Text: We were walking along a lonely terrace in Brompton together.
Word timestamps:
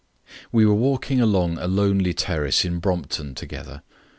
We 0.51 0.65
were 0.65 0.73
walking 0.73 1.21
along 1.21 1.59
a 1.59 1.67
lonely 1.67 2.11
terrace 2.15 2.65
in 2.65 2.79
Brompton 2.79 3.35
together. 3.35 3.83